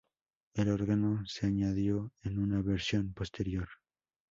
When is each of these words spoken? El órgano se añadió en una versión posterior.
El 0.55 0.69
órgano 0.71 1.23
se 1.27 1.45
añadió 1.45 2.11
en 2.23 2.39
una 2.39 2.63
versión 2.63 3.13
posterior. 3.13 3.69